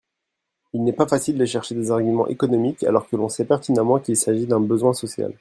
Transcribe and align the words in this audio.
il 0.73 0.83
n'est 0.83 0.93
pas 0.93 1.05
facile 1.07 1.37
de 1.37 1.45
chercher 1.45 1.75
des 1.75 1.91
arguments 1.91 2.25
économiques 2.25 2.83
alors 2.83 3.07
que 3.07 3.15
l'on 3.15 3.29
sait 3.29 3.45
pertinemment 3.45 3.99
qu'il 3.99 4.17
s'agit 4.17 4.47
d'un 4.47 4.59
besoin 4.59 4.93
social. 4.95 5.37